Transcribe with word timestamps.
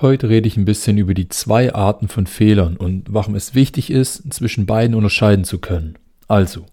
Heute 0.00 0.28
rede 0.28 0.46
ich 0.46 0.56
ein 0.56 0.64
bisschen 0.64 0.96
über 0.96 1.12
die 1.12 1.28
zwei 1.28 1.74
Arten 1.74 2.06
von 2.06 2.28
Fehlern 2.28 2.76
und 2.76 3.12
warum 3.12 3.34
es 3.34 3.56
wichtig 3.56 3.90
ist, 3.90 4.32
zwischen 4.32 4.64
beiden 4.64 4.94
unterscheiden 4.94 5.44
zu 5.44 5.58
können. 5.58 5.98
Also, 6.28 6.66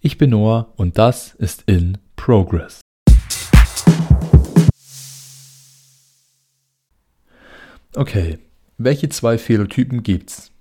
ich 0.00 0.16
bin 0.16 0.30
Noah 0.30 0.72
und 0.76 0.96
das 0.96 1.34
ist 1.34 1.64
In 1.66 1.98
Progress. 2.14 2.80
Okay, 7.96 8.38
welche 8.76 9.08
zwei 9.08 9.38
Fehlertypen 9.38 10.04
gibt's? 10.04 10.52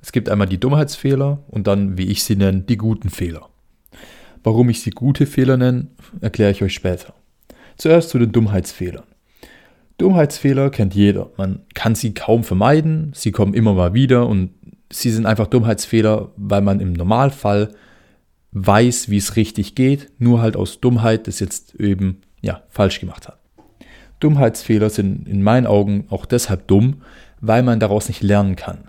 Es 0.00 0.12
gibt 0.12 0.28
einmal 0.28 0.46
die 0.46 0.60
Dummheitsfehler 0.60 1.42
und 1.48 1.66
dann, 1.66 1.98
wie 1.98 2.06
ich 2.06 2.22
sie 2.22 2.36
nenne, 2.36 2.60
die 2.60 2.76
guten 2.76 3.10
Fehler. 3.10 3.48
Warum 4.44 4.68
ich 4.68 4.82
sie 4.82 4.90
gute 4.90 5.26
Fehler 5.26 5.56
nenne, 5.56 5.88
erkläre 6.20 6.52
ich 6.52 6.62
euch 6.62 6.74
später. 6.74 7.12
Zuerst 7.76 8.10
zu 8.10 8.20
den 8.20 8.30
Dummheitsfehlern. 8.30 9.15
Dummheitsfehler 9.98 10.70
kennt 10.70 10.94
jeder. 10.94 11.30
Man 11.36 11.60
kann 11.74 11.94
sie 11.94 12.12
kaum 12.12 12.44
vermeiden, 12.44 13.12
sie 13.14 13.32
kommen 13.32 13.54
immer 13.54 13.74
mal 13.74 13.94
wieder 13.94 14.26
und 14.28 14.50
sie 14.92 15.10
sind 15.10 15.26
einfach 15.26 15.46
Dummheitsfehler, 15.46 16.30
weil 16.36 16.60
man 16.60 16.80
im 16.80 16.92
Normalfall 16.92 17.70
weiß, 18.52 19.10
wie 19.10 19.16
es 19.16 19.36
richtig 19.36 19.74
geht, 19.74 20.10
nur 20.18 20.40
halt 20.40 20.56
aus 20.56 20.80
Dummheit 20.80 21.26
das 21.26 21.40
jetzt 21.40 21.74
eben 21.76 22.22
ja, 22.40 22.62
falsch 22.68 23.00
gemacht 23.00 23.28
hat. 23.28 23.38
Dummheitsfehler 24.20 24.90
sind 24.90 25.28
in 25.28 25.42
meinen 25.42 25.66
Augen 25.66 26.06
auch 26.08 26.24
deshalb 26.24 26.66
dumm, 26.68 27.02
weil 27.40 27.62
man 27.62 27.80
daraus 27.80 28.08
nicht 28.08 28.22
lernen 28.22 28.56
kann. 28.56 28.88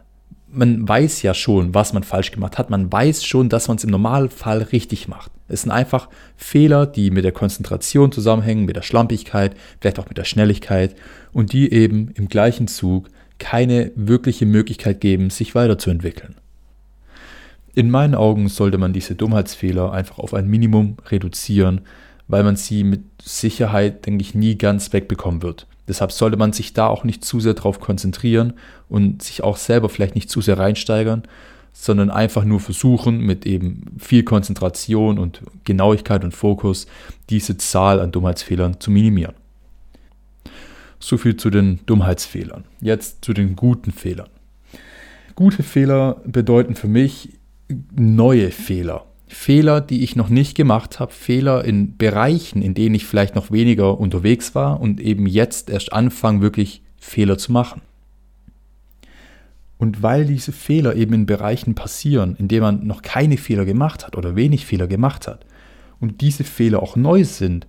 Man 0.58 0.90
weiß 0.90 1.22
ja 1.22 1.36
schon, 1.36 1.76
was 1.76 1.94
man 1.94 2.02
falsch 2.02 2.32
gemacht 2.32 2.58
hat. 2.58 2.72
Man 2.72 2.92
weiß 2.92 3.24
schon, 3.24 3.48
dass 3.48 3.68
man 3.68 3.78
es 3.78 3.84
im 3.84 3.92
Normalfall 3.92 4.64
richtig 4.64 5.08
macht. 5.08 5.32
Es 5.48 5.62
sind 5.62 5.72
einfach 5.72 6.10
Fehler, 6.36 6.88
die 6.88 7.12
mit 7.12 7.24
der 7.24 7.32
Konzentration 7.32 8.12
zusammenhängen, 8.12 8.66
mit 8.66 8.76
der 8.76 8.82
Schlampigkeit, 8.82 9.56
vielleicht 9.80 10.00
auch 10.00 10.08
mit 10.08 10.18
der 10.18 10.24
Schnelligkeit 10.24 10.96
und 11.32 11.54
die 11.54 11.72
eben 11.72 12.10
im 12.16 12.28
gleichen 12.28 12.68
Zug 12.68 13.08
keine 13.38 13.92
wirkliche 13.96 14.48
Möglichkeit 14.48 15.00
geben, 15.00 15.30
sich 15.30 15.54
weiterzuentwickeln. 15.54 16.34
In 17.76 17.92
meinen 17.92 18.16
Augen 18.16 18.50
sollte 18.50 18.80
man 18.80 18.94
diese 18.94 19.14
Dummheitsfehler 19.14 19.92
einfach 19.92 20.18
auf 20.18 20.34
ein 20.34 20.48
Minimum 20.48 20.98
reduzieren, 21.06 21.82
weil 22.28 22.44
man 22.44 22.56
sie 22.56 22.84
mit 22.84 23.04
Sicherheit, 23.22 24.08
denke 24.08 24.24
ich, 24.24 24.34
nie 24.34 24.58
ganz 24.58 24.92
wegbekommen 24.92 25.44
wird. 25.44 25.68
Deshalb 25.88 26.12
sollte 26.12 26.38
man 26.38 26.54
sich 26.54 26.74
da 26.74 26.88
auch 26.88 27.04
nicht 27.04 27.24
zu 27.24 27.40
sehr 27.40 27.54
darauf 27.54 27.80
konzentrieren 27.80 28.54
und 28.90 29.24
sich 29.24 29.44
auch 29.44 29.58
selber 29.58 29.90
vielleicht 29.90 30.16
nicht 30.16 30.30
zu 30.30 30.42
sehr 30.42 30.60
reinsteigern, 30.60 31.24
sondern 31.72 32.10
einfach 32.10 32.44
nur 32.44 32.60
versuchen, 32.60 33.20
mit 33.20 33.46
eben 33.46 33.86
viel 33.98 34.24
Konzentration 34.24 35.20
und 35.20 35.42
Genauigkeit 35.64 36.24
und 36.24 36.34
Fokus 36.34 36.88
diese 37.30 37.58
Zahl 37.58 38.00
an 38.00 38.12
Dummheitsfehlern 38.12 38.80
zu 38.80 38.92
minimieren. 38.92 39.36
So 41.00 41.18
viel 41.18 41.38
zu 41.38 41.52
den 41.52 41.80
Dummheitsfehlern. 41.86 42.64
Jetzt 42.82 43.24
zu 43.24 43.34
den 43.34 43.56
guten 43.56 43.92
Fehlern. 43.92 44.30
Gute 45.36 45.62
Fehler 45.62 46.20
bedeuten 46.26 46.74
für 46.74 46.88
mich 46.88 47.38
neue 47.96 48.50
Fehler. 48.50 49.06
Fehler, 49.28 49.82
die 49.82 50.04
ich 50.04 50.16
noch 50.16 50.30
nicht 50.30 50.56
gemacht 50.56 51.00
habe, 51.00 51.12
Fehler 51.12 51.66
in 51.66 51.98
Bereichen, 51.98 52.62
in 52.62 52.74
denen 52.74 52.96
ich 52.96 53.06
vielleicht 53.06 53.36
noch 53.36 53.52
weniger 53.52 54.00
unterwegs 54.00 54.56
war 54.56 54.80
und 54.80 55.02
eben 55.02 55.28
jetzt 55.28 55.70
erst 55.70 55.92
anfange, 55.92 56.42
wirklich 56.42 56.82
Fehler 56.98 57.38
zu 57.38 57.52
machen. 57.52 57.82
Und 59.78 60.02
weil 60.02 60.26
diese 60.26 60.52
Fehler 60.52 60.96
eben 60.96 61.14
in 61.14 61.26
Bereichen 61.26 61.76
passieren, 61.76 62.36
in 62.40 62.48
denen 62.48 62.62
man 62.62 62.88
noch 62.88 63.02
keine 63.02 63.38
Fehler 63.38 63.66
gemacht 63.66 64.08
hat 64.08 64.16
oder 64.16 64.36
wenig 64.36 64.66
Fehler 64.66 64.88
gemacht 64.88 65.28
hat, 65.28 65.46
und 66.00 66.22
diese 66.22 66.44
Fehler 66.44 66.82
auch 66.84 66.96
neu 66.96 67.24
sind, 67.24 67.68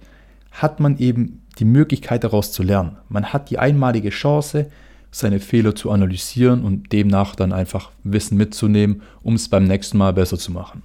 hat 0.51 0.81
man 0.81 0.99
eben 0.99 1.43
die 1.59 1.65
Möglichkeit 1.65 2.25
daraus 2.25 2.53
zu 2.53 2.63
lernen. 2.63 2.97
Man 3.09 3.33
hat 3.33 3.51
die 3.51 3.59
einmalige 3.59 4.11
Chance, 4.11 4.71
seine 5.11 5.41
Fehler 5.41 5.75
zu 5.75 5.91
analysieren 5.91 6.65
und 6.65 6.93
demnach 6.93 7.35
dann 7.35 7.53
einfach 7.53 7.91
Wissen 8.05 8.37
mitzunehmen, 8.37 9.03
um 9.23 9.35
es 9.35 9.49
beim 9.49 9.65
nächsten 9.65 9.97
Mal 9.97 10.13
besser 10.13 10.39
zu 10.39 10.53
machen. 10.53 10.83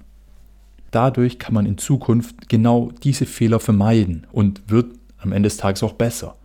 Dadurch 0.94 1.38
kann 1.38 1.54
man 1.54 1.66
in 1.66 1.78
Zukunft 1.78 2.48
genau 2.48 2.92
diese 3.02 3.26
Fehler 3.26 3.60
vermeiden 3.60 4.26
und 4.32 4.62
wird 4.68 4.94
am 5.18 5.32
Ende 5.32 5.48
des 5.48 5.56
Tages 5.56 5.82
auch 5.82 5.94
besser. 5.94 6.36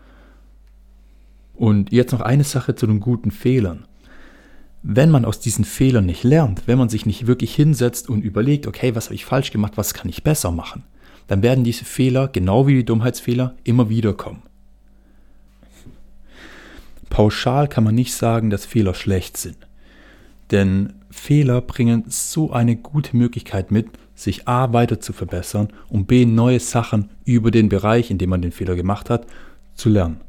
Und 1.55 1.91
jetzt 1.91 2.11
noch 2.13 2.21
eine 2.21 2.43
Sache 2.43 2.75
zu 2.75 2.87
den 2.87 2.99
guten 2.99 3.31
Fehlern 3.31 3.85
wenn 4.81 5.11
man 5.11 5.25
aus 5.25 5.39
diesen 5.39 5.65
Fehlern 5.65 6.05
nicht 6.05 6.23
lernt, 6.23 6.63
wenn 6.65 6.77
man 6.77 6.89
sich 6.89 7.05
nicht 7.05 7.27
wirklich 7.27 7.53
hinsetzt 7.53 8.09
und 8.09 8.23
überlegt, 8.23 8.65
okay, 8.65 8.95
was 8.95 9.05
habe 9.05 9.15
ich 9.15 9.25
falsch 9.25 9.51
gemacht, 9.51 9.73
was 9.75 9.93
kann 9.93 10.09
ich 10.09 10.23
besser 10.23 10.51
machen, 10.51 10.83
dann 11.27 11.43
werden 11.43 11.63
diese 11.63 11.85
Fehler, 11.85 12.27
genau 12.27 12.65
wie 12.67 12.75
die 12.75 12.85
Dummheitsfehler, 12.85 13.55
immer 13.63 13.89
wieder 13.89 14.13
kommen. 14.13 14.43
Pauschal 17.09 17.67
kann 17.67 17.83
man 17.83 17.95
nicht 17.95 18.13
sagen, 18.13 18.49
dass 18.49 18.65
Fehler 18.65 18.93
schlecht 18.93 19.35
sind. 19.35 19.57
Denn 20.51 20.93
Fehler 21.19 21.61
bringen 21.61 22.05
so 22.07 22.51
eine 22.51 22.75
gute 22.75 23.15
Möglichkeit 23.15 23.71
mit, 23.71 23.87
sich 24.15 24.47
A 24.47 24.73
weiter 24.73 24.99
zu 24.99 25.13
verbessern 25.13 25.69
und 25.87 26.07
B 26.07 26.25
neue 26.25 26.59
Sachen 26.59 27.11
über 27.25 27.51
den 27.51 27.69
Bereich, 27.69 28.09
in 28.09 28.17
dem 28.17 28.29
man 28.29 28.41
den 28.41 28.51
Fehler 28.51 28.75
gemacht 28.75 29.09
hat, 29.09 29.27
zu 29.75 29.89
lernen. 29.89 30.21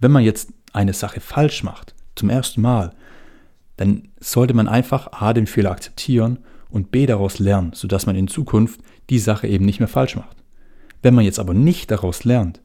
Wenn 0.00 0.12
man 0.12 0.22
jetzt 0.22 0.52
eine 0.72 0.92
Sache 0.92 1.20
falsch 1.20 1.62
macht, 1.62 1.94
zum 2.14 2.30
ersten 2.30 2.60
Mal, 2.60 2.92
dann 3.76 4.08
sollte 4.20 4.54
man 4.54 4.68
einfach 4.68 5.12
A 5.12 5.32
den 5.32 5.46
Fehler 5.46 5.72
akzeptieren 5.72 6.38
und 6.68 6.90
B 6.90 7.06
daraus 7.06 7.38
lernen, 7.38 7.72
sodass 7.74 8.06
man 8.06 8.16
in 8.16 8.28
Zukunft 8.28 8.80
die 9.10 9.18
Sache 9.18 9.46
eben 9.46 9.64
nicht 9.64 9.80
mehr 9.80 9.88
falsch 9.88 10.16
macht. 10.16 10.36
Wenn 11.02 11.14
man 11.14 11.24
jetzt 11.24 11.38
aber 11.38 11.54
nicht 11.54 11.90
daraus 11.90 12.24
lernt, 12.24 12.60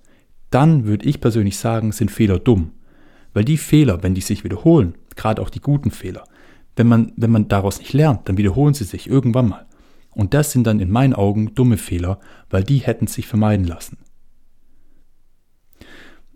dann 0.49 0.85
würde 0.85 1.07
ich 1.07 1.21
persönlich 1.21 1.57
sagen, 1.57 1.91
sind 1.91 2.11
Fehler 2.11 2.39
dumm. 2.39 2.71
Weil 3.33 3.45
die 3.45 3.57
Fehler, 3.57 4.01
wenn 4.03 4.15
die 4.15 4.21
sich 4.21 4.43
wiederholen, 4.43 4.95
gerade 5.15 5.41
auch 5.41 5.49
die 5.49 5.61
guten 5.61 5.91
Fehler, 5.91 6.23
wenn 6.75 6.87
man, 6.87 7.13
wenn 7.15 7.31
man 7.31 7.47
daraus 7.47 7.79
nicht 7.79 7.93
lernt, 7.93 8.27
dann 8.29 8.37
wiederholen 8.37 8.73
sie 8.73 8.85
sich 8.85 9.09
irgendwann 9.09 9.49
mal. 9.49 9.65
Und 10.11 10.33
das 10.33 10.51
sind 10.51 10.65
dann 10.65 10.79
in 10.79 10.91
meinen 10.91 11.13
Augen 11.13 11.53
dumme 11.55 11.77
Fehler, 11.77 12.19
weil 12.49 12.63
die 12.63 12.77
hätten 12.77 13.07
sich 13.07 13.27
vermeiden 13.27 13.65
lassen. 13.65 13.97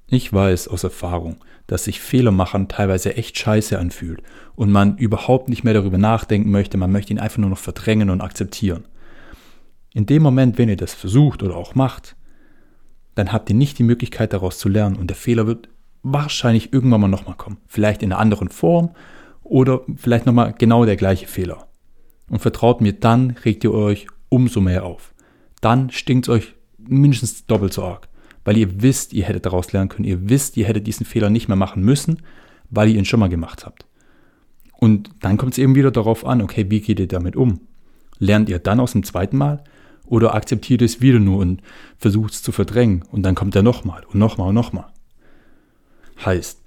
Ich 0.08 0.32
weiß 0.32 0.68
aus 0.68 0.84
Erfahrung, 0.84 1.38
dass 1.66 1.86
sich 1.86 2.00
Fehler 2.00 2.32
machen 2.32 2.68
teilweise 2.68 3.16
echt 3.16 3.38
scheiße 3.38 3.80
anfühlt 3.80 4.22
und 4.56 4.72
man 4.72 4.98
überhaupt 4.98 5.50
nicht 5.50 5.64
mehr 5.64 5.74
darüber 5.74 5.98
nachdenken 5.98 6.52
möchte, 6.52 6.78
man 6.78 6.92
möchte 6.92 7.14
ihn 7.14 7.20
einfach 7.20 7.40
nur 7.40 7.50
noch 7.50 7.58
verdrängen 7.58 8.10
und 8.10 8.22
akzeptieren. 8.22 8.86
In 9.94 10.06
dem 10.06 10.24
Moment, 10.24 10.58
wenn 10.58 10.70
ihr 10.70 10.78
das 10.78 10.94
versucht 10.94 11.42
oder 11.42 11.56
auch 11.56 11.76
macht, 11.76 12.16
dann 13.16 13.32
habt 13.32 13.50
ihr 13.50 13.56
nicht 13.56 13.80
die 13.80 13.84
Möglichkeit 13.84 14.34
daraus 14.34 14.58
zu 14.58 14.70
lernen 14.70 14.98
und 14.98 15.08
der 15.08 15.18
Fehler 15.18 15.48
wird 15.48 15.70
wahrscheinlich 16.04 16.74
irgendwann 16.74 17.02
mal 17.02 17.08
nochmal 17.08 17.36
kommen. 17.36 17.58
Vielleicht 17.68 18.04
in 18.04 18.12
einer 18.12 18.20
anderen 18.20 18.50
Form 18.50 18.92
oder 19.44 19.82
vielleicht 19.96 20.26
nochmal 20.26 20.54
genau 20.58 20.86
der 20.86 20.96
gleiche 20.96 21.28
Fehler. 21.28 21.68
Und 22.30 22.40
vertraut 22.40 22.82
mir, 22.82 22.94
dann 22.94 23.32
regt 23.46 23.64
ihr 23.64 23.74
euch 23.74 24.08
umso 24.30 24.62
mehr 24.62 24.86
auf. 24.86 25.14
Dann 25.62 25.90
stinkt 25.92 26.28
es 26.28 26.34
euch 26.34 26.54
mindestens 26.78 27.46
doppelt 27.46 27.74
so 27.74 27.84
arg 27.84 28.08
weil 28.46 28.58
ihr 28.58 28.82
wisst, 28.82 29.14
ihr 29.14 29.26
hättet 29.26 29.46
daraus 29.46 29.72
lernen 29.72 29.90
können. 29.90 30.08
Ihr 30.08 30.30
wisst, 30.30 30.58
ihr 30.58 30.66
hättet 30.66 30.88
diesen 30.88 31.06
Fehler 31.06 31.30
nicht 31.30 31.48
mehr 31.48 31.58
machen 31.58 31.84
müssen, 31.84 32.22
weil 32.70 32.90
ihr 32.90 32.98
ihn 32.98 33.06
schon 33.06 33.20
mal 33.20 33.30
gemacht 33.30 33.66
habt. 33.66 33.86
Und 34.74 35.10
dann 35.22 35.38
kommt 35.38 35.54
es 35.54 35.58
eben 35.58 35.76
wieder 35.76 35.92
darauf 35.92 36.26
an, 36.26 36.42
okay, 36.42 36.66
wie 36.70 36.82
geht 36.82 37.00
ihr 37.00 37.08
damit 37.08 37.36
um? 37.36 37.62
Lernt 38.20 38.50
ihr 38.50 38.60
dann 38.60 38.80
aus 38.80 38.92
dem 38.92 39.04
zweiten 39.04 39.38
Mal 39.38 39.64
oder 40.06 40.36
akzeptiert 40.36 40.82
ihr 40.82 40.86
es 40.86 41.02
wieder 41.02 41.20
nur 41.20 41.40
und 41.40 41.62
versucht 41.98 42.34
es 42.34 42.44
zu 42.44 42.52
verdrängen 42.52 43.04
und 43.12 43.24
dann 43.24 43.36
kommt 43.36 43.56
er 43.56 43.64
nochmal 43.64 44.04
und 44.06 44.20
nochmal 44.20 44.50
und 44.50 44.56
nochmal? 44.56 44.88
Heißt, 46.24 46.62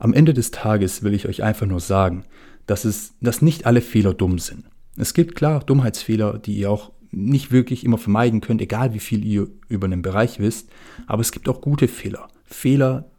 am 0.00 0.14
Ende 0.14 0.34
des 0.34 0.50
Tages 0.50 1.02
will 1.02 1.14
ich 1.14 1.28
euch 1.28 1.42
einfach 1.42 1.66
nur 1.66 1.78
sagen, 1.78 2.24
dass, 2.66 2.84
es, 2.84 3.14
dass 3.20 3.42
nicht 3.42 3.66
alle 3.66 3.82
Fehler 3.82 4.14
dumm 4.14 4.38
sind. 4.38 4.64
Es 4.96 5.14
gibt 5.14 5.36
klar 5.36 5.60
Dummheitsfehler, 5.60 6.38
die 6.38 6.54
ihr 6.54 6.70
auch 6.70 6.90
nicht 7.12 7.52
wirklich 7.52 7.84
immer 7.84 7.98
vermeiden 7.98 8.40
könnt, 8.40 8.62
egal 8.62 8.94
wie 8.94 8.98
viel 8.98 9.24
ihr 9.24 9.48
über 9.68 9.86
einen 9.86 10.02
Bereich 10.02 10.40
wisst. 10.40 10.70
Aber 11.06 11.20
es 11.20 11.32
gibt 11.32 11.48
auch 11.48 11.60
gute 11.60 11.86
Fehler. 11.86 12.28
Fehler, 12.44 13.10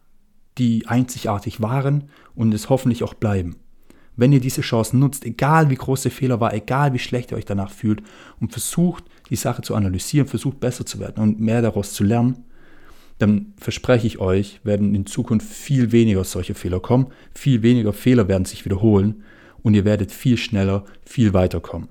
die 0.57 0.87
einzigartig 0.87 1.61
waren 1.61 2.09
und 2.35 2.53
es 2.53 2.69
hoffentlich 2.69 3.03
auch 3.03 3.13
bleiben. 3.13 3.57
Wenn 4.15 4.33
ihr 4.33 4.39
diese 4.39 4.61
Chancen 4.61 4.99
nutzt, 4.99 5.25
egal 5.25 5.69
wie 5.69 5.75
groß 5.75 6.03
der 6.03 6.11
Fehler 6.11 6.39
war, 6.39 6.53
egal 6.53 6.93
wie 6.93 6.99
schlecht 6.99 7.31
ihr 7.31 7.37
euch 7.37 7.45
danach 7.45 7.71
fühlt 7.71 8.01
und 8.39 8.51
versucht, 8.51 9.03
die 9.29 9.35
Sache 9.35 9.61
zu 9.61 9.75
analysieren, 9.75 10.27
versucht 10.27 10.59
besser 10.59 10.85
zu 10.85 10.99
werden 10.99 11.21
und 11.21 11.39
mehr 11.39 11.61
daraus 11.61 11.93
zu 11.93 12.03
lernen, 12.03 12.45
dann 13.17 13.53
verspreche 13.57 14.07
ich 14.07 14.19
euch, 14.19 14.59
werden 14.63 14.95
in 14.95 15.05
Zukunft 15.05 15.47
viel 15.47 15.91
weniger 15.91 16.23
solche 16.23 16.55
Fehler 16.55 16.79
kommen, 16.79 17.07
viel 17.35 17.61
weniger 17.61 17.93
Fehler 17.93 18.27
werden 18.27 18.45
sich 18.45 18.65
wiederholen 18.65 19.23
und 19.63 19.73
ihr 19.73 19.85
werdet 19.85 20.11
viel 20.11 20.37
schneller, 20.37 20.85
viel 21.05 21.33
weiter 21.33 21.59
kommen. 21.59 21.89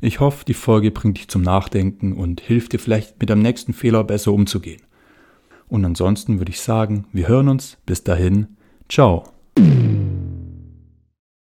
Ich 0.00 0.20
hoffe, 0.20 0.44
die 0.44 0.54
Folge 0.54 0.90
bringt 0.90 1.18
dich 1.18 1.28
zum 1.28 1.42
Nachdenken 1.42 2.12
und 2.12 2.40
hilft 2.40 2.72
dir 2.72 2.78
vielleicht 2.78 3.18
mit 3.20 3.30
dem 3.30 3.40
nächsten 3.40 3.72
Fehler 3.72 4.04
besser 4.04 4.32
umzugehen. 4.32 4.82
Und 5.68 5.84
ansonsten 5.84 6.38
würde 6.38 6.50
ich 6.50 6.60
sagen, 6.60 7.06
wir 7.12 7.28
hören 7.28 7.48
uns. 7.48 7.78
Bis 7.86 8.04
dahin. 8.04 8.56
Ciao. 8.88 9.24